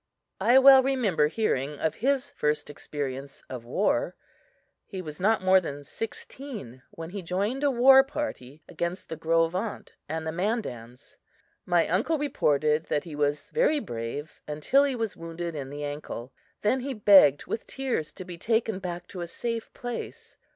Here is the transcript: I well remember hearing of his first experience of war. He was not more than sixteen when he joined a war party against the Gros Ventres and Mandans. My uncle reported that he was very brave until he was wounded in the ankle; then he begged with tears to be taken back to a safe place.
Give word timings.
I 0.39 0.57
well 0.57 0.81
remember 0.81 1.27
hearing 1.27 1.77
of 1.77 1.93
his 2.01 2.31
first 2.31 2.71
experience 2.71 3.43
of 3.51 3.65
war. 3.65 4.15
He 4.87 4.99
was 4.99 5.19
not 5.19 5.43
more 5.43 5.61
than 5.61 5.83
sixteen 5.83 6.81
when 6.89 7.11
he 7.11 7.21
joined 7.21 7.63
a 7.63 7.69
war 7.69 8.03
party 8.03 8.63
against 8.67 9.09
the 9.09 9.15
Gros 9.15 9.51
Ventres 9.51 9.95
and 10.09 10.25
Mandans. 10.25 11.17
My 11.67 11.87
uncle 11.87 12.17
reported 12.17 12.85
that 12.85 13.03
he 13.03 13.15
was 13.15 13.51
very 13.51 13.79
brave 13.79 14.41
until 14.47 14.85
he 14.85 14.95
was 14.95 15.15
wounded 15.15 15.53
in 15.53 15.69
the 15.69 15.83
ankle; 15.83 16.33
then 16.63 16.79
he 16.79 16.95
begged 16.95 17.45
with 17.45 17.67
tears 17.67 18.11
to 18.13 18.25
be 18.25 18.39
taken 18.39 18.79
back 18.79 19.05
to 19.09 19.21
a 19.21 19.27
safe 19.27 19.71
place. 19.75 20.35